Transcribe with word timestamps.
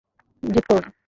জিদ 0.43 0.65
কোরো 0.67 0.79
না। 0.81 0.91